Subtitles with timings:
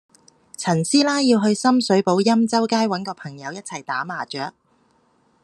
[0.57, 4.51] 陳師奶要去深水埗欽州街搵個朋友一齊打麻雀